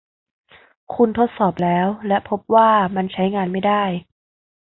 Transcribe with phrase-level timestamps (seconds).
[0.93, 3.83] คุณทดสอบแล้วและพบว่ามันใช้งานไม่ได้?